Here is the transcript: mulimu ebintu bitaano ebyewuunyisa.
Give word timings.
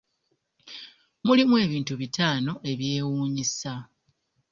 mulimu 1.25 1.55
ebintu 1.65 1.93
bitaano 2.01 2.53
ebyewuunyisa. 2.71 3.73